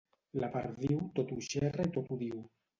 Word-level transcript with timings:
La 0.43 0.49
perdiu 0.55 0.97
tot 1.21 1.35
ho 1.35 1.39
xerra 1.51 1.89
i 1.91 1.95
tot 2.01 2.11
ho 2.17 2.21
diu. 2.27 2.45